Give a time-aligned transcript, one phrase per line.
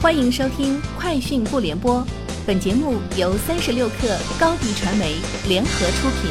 [0.00, 1.96] 欢迎收听《快讯不联播》，
[2.46, 5.16] 本节目由三十六克高低传媒
[5.48, 6.30] 联合出品。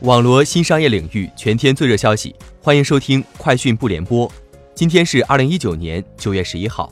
[0.00, 4.26] 网罗新商业领域全天最热消息，欢迎收听《快讯不联播》。
[4.74, 6.90] 今天是二零一九年九月十一号。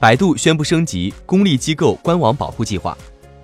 [0.00, 2.98] 百度宣布升级公立机构官网保护计划，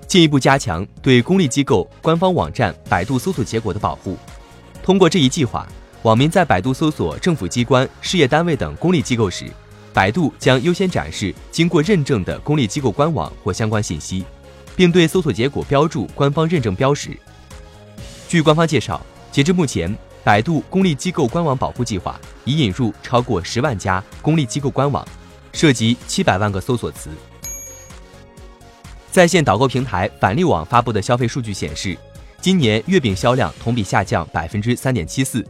[0.09, 4.17] 进一步加强对公立机构官方网站百度搜索结果的保护。
[4.83, 5.65] 通过这一计划。
[6.05, 9.51] 网民在百度搜索政府机关、事业单位等公立机构时，
[9.91, 14.23] 百度将优先展示经过认证的公立机构官网或相关信息，
[14.77, 17.19] 并对搜索结果标注官方认证标识。
[18.29, 19.01] 据官方介绍，
[19.33, 25.03] 截至目前，百度公立机构官网保护计划已引入超过十万家公立机构官网，
[25.55, 27.09] 涉及七百万个搜索词。
[29.11, 31.97] 在线导购平台返利网发布的消费数据显示，
[32.43, 35.43] 今年月饼销量同比下降百分之三点七四。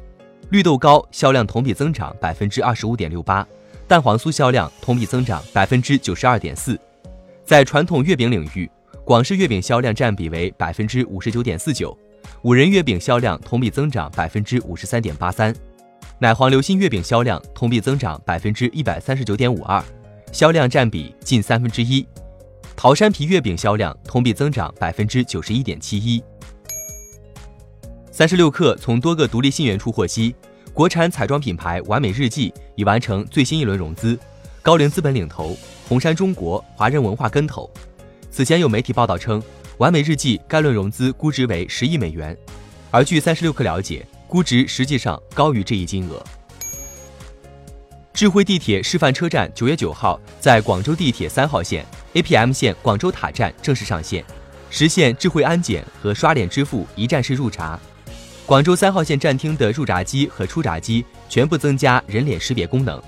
[0.51, 3.47] 绿豆糕销量同比增长百分之二十五点六八，
[3.89, 6.78] 蛋黄酥销量同比增长百分之九十二点四。
[7.45, 8.70] 在传统月饼领域，
[9.05, 11.97] 广式月饼销量占比为百分之五十九点四九，
[12.42, 15.55] 五仁月饼销量同比增长百分之五十三点八三，
[16.19, 19.83] 奶黄流心月饼销量同比增长百分之一百三十九点五二，
[20.31, 22.06] 销量占比近三分之一。
[22.77, 26.23] 桃山皮月饼销量同比增长百分之九十一点七一。
[28.17, 30.33] 三十六氪从多个独立信源处获悉，
[30.73, 34.17] 国产彩妆品牌完美日记已完成最新一轮融资，
[34.62, 35.57] 高瓴资本领投，
[35.89, 37.69] 红杉中国、华人文化跟投。
[38.31, 39.42] 此前有媒体报道称，
[39.79, 42.39] 完美日记该轮融资估值为十亿美元，
[42.92, 46.23] 而据三十六氪了解，估值实际上高于这一金额。
[48.12, 54.25] 智慧地铁示范车站九月九号在广州地铁三号线 APM 线广州塔站正式上线，
[54.70, 57.77] 实现智慧安检和刷脸支付一站式入闸。
[58.47, 63.03] 广州三号线站厅的入闸机和出闸机全部增加人脸识别功能。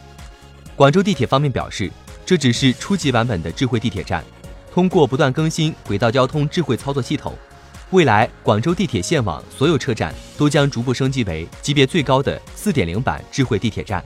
[0.75, 1.91] 广州地铁方面表示，
[2.25, 4.25] 这只是初级版本的智慧地铁站，
[4.73, 7.35] 通过不断更新轨道交通智慧操作系统，
[7.91, 14.03] 未来广州地铁线网所有车站都将逐步升级为级别最高的四点零版智慧地铁站。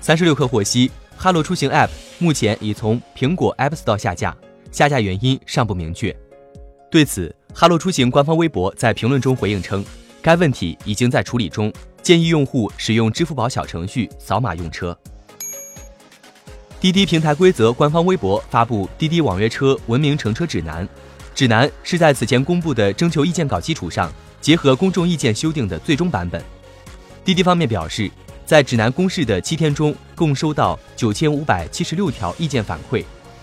[0.00, 4.34] 三十六氪获悉，哈罗出行 App 目前已从苹果 App Store 下架，
[4.70, 6.16] 下架原因尚不明确。
[6.92, 9.82] 对此，哈罗出行官方微博在评论中回应称，
[10.20, 11.72] 该问题已经在处理中，
[12.02, 14.94] 建议用户使用支付宝小程序扫码用车。
[16.78, 20.86] 滴滴平台规则官方微博发布滴滴网约车文明乘车指南，
[21.34, 26.44] 指南是在此前公布的征求意见稿基础上，结合公众意见修订的最终版本。
[27.24, 28.10] 滴滴方面表示，
[28.44, 33.02] 在指南公示的七天中，共收到九千五百七十六条意见反馈，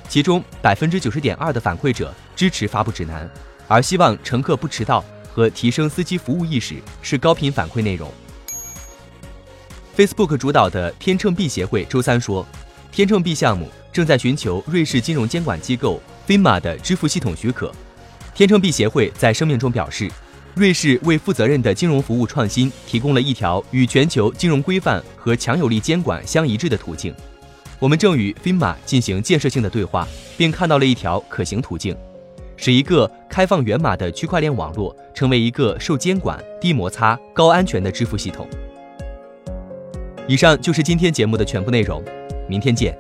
[0.10, 3.30] 其中百分之九十点二的反馈者支持发布指南。
[3.68, 8.12] 而希望乘客不迟到和提升司机服务意识是高频反馈内容。
[9.96, 12.44] Facebook 主导的天秤币协会周三说，
[12.92, 17.72] 天秤币项目正在寻求瑞士金融监管机构 FINMA 的支付系统许可。
[18.34, 20.10] 天秤币协会在声明中表示，
[20.56, 27.14] 瑞士为负责任的金融服务创新提供了一条与全球金融规范和强有力监管相一致的途径。
[27.80, 30.06] 我们正与 FIMA 进行建设性的对话，
[30.38, 31.96] 并看到了一条可行途径。
[32.58, 38.46] 使一个开放源码的区块链网络成为一个受监管、低摩擦、高安全的支付系统。
[40.28, 42.04] 以上就是今天节目的全部内容，
[42.50, 42.98] 明天见。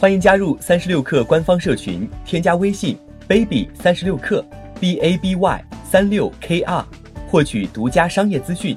[0.00, 2.98] 欢迎加入三十六氪官方社群，添加微信
[3.28, 4.44] baby 三十六氪
[4.80, 6.84] b a b y 三六 k r，
[7.28, 8.76] 获取独家商业资讯，